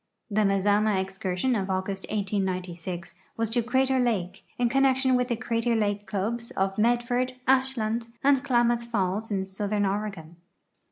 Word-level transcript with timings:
The 0.31 0.41
Mazama 0.41 0.99
excursion 0.99 1.53
of 1.55 1.69
August, 1.69 2.07
1896, 2.09 3.13
was 3.37 3.51
to 3.51 3.61
Crater 3.61 3.99
lake, 3.99 4.43
in 4.57 4.67
connec 4.67 4.97
tion 4.97 5.15
with 5.15 5.27
the 5.27 5.35
Crater 5.35 5.75
Lake 5.75 6.07
clubs 6.07 6.49
of 6.49 6.75
Medford, 6.79 7.35
Ashland, 7.45 8.07
and 8.23 8.43
Klamath 8.43 8.85
Falls 8.85 9.29
in 9.29 9.45
southern 9.45 9.85
Oregon. 9.85 10.37